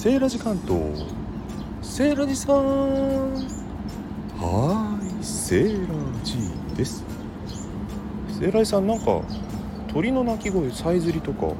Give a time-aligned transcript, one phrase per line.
[0.00, 0.80] セーラジ関東
[1.82, 6.38] セーラジさんはーいセーラジ
[6.74, 7.04] です
[8.30, 9.20] セーラジさんなんか
[9.92, 11.52] 鳥の鳴き声さえずりとか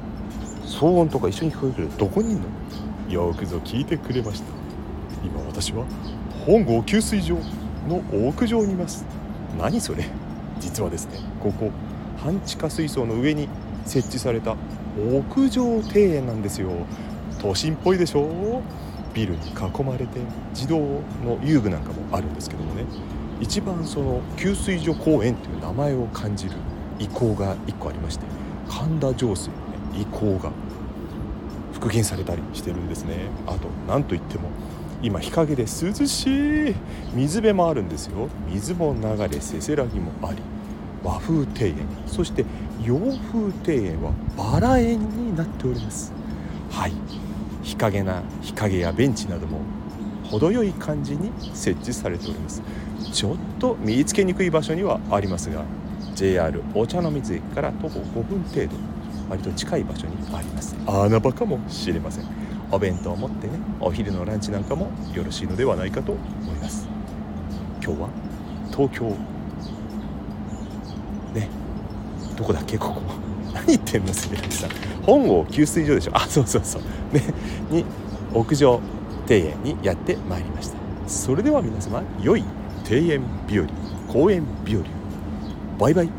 [0.65, 2.47] 騒音とか一緒に聞こえるけどどこにいんの
[3.13, 4.47] よくぞ聞いてくれました。
[5.23, 5.85] 今私は
[6.47, 7.37] 本郷給水所
[7.87, 9.05] の屋上にいます
[9.55, 10.03] 何それ
[10.59, 11.69] 実はですねここ
[12.17, 13.47] 半地下水槽の上に
[13.85, 14.55] 設置された
[14.97, 16.71] 屋上庭園なんですよ。
[17.41, 18.61] 都心っぽいでしょ？
[19.13, 20.19] ビルに囲まれて
[20.53, 20.79] 自動
[21.25, 22.85] の遊具なんかもあるんですけどもね。
[23.41, 26.51] 一番その給水所公園という名前を感じる
[26.99, 28.25] 遺構が1個ありまして
[28.69, 29.61] 神田上水の、ね、
[29.99, 30.51] 遺構が
[31.73, 33.15] 復元されたりしてるんですね。
[33.47, 34.49] あと何といっても
[35.01, 36.75] 今日陰で涼しい
[37.15, 38.29] 水辺もあるんですよ。
[38.47, 40.37] 水も流れせせらぎもあり
[41.03, 41.75] 和風庭園。
[42.05, 42.45] そして
[42.83, 46.13] 洋風庭園はバラ園になっております。
[46.69, 46.93] はい。
[47.61, 49.61] 日陰な日陰やベンチなども
[50.23, 52.61] 程よい感じに設置されております。
[53.11, 55.63] ちょっと見つけにくい場所にはありますが
[56.15, 58.69] JR お茶の水駅から徒歩5分程度
[59.29, 60.75] 割と近い場所にあります。
[60.87, 62.25] 穴場かもしれません。
[62.71, 66.21] お弁当を持ってねお昼のランチなんかもよろしいのではないかと思
[66.53, 66.87] います。
[67.83, 68.09] 今日は
[68.71, 69.09] 東京。
[71.33, 71.49] ね。
[72.37, 72.77] どこだっけ？
[72.77, 73.01] ここ。
[73.53, 74.69] 何言ってんのすみさん。
[75.03, 76.11] 本郷給水所でしょ。
[76.15, 76.81] あそうそうそう。
[77.13, 77.21] ね。
[77.69, 77.85] に
[78.33, 78.79] 屋上
[79.29, 80.77] 庭園にやってまいりました。
[81.07, 82.43] それでは皆様良い
[82.89, 83.67] 庭園日和
[84.07, 84.83] 公園日和
[85.79, 86.09] バイバイ。